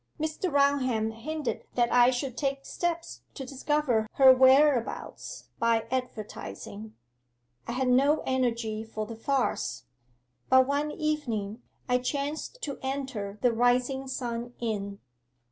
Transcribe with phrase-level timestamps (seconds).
[0.19, 0.51] 'Mr.
[0.51, 6.95] Raunham hinted that I should take steps to discover her whereabouts by advertising.
[7.67, 9.83] I had no energy for the farce.
[10.49, 14.97] But one evening I chanced to enter the Rising Sun Inn.